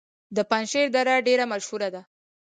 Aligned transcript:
د 0.35 0.37
پنجشیر 0.49 0.87
دره 0.95 1.15
ډیره 1.27 1.45
مشهوره 1.51 1.89
ده 1.95 2.01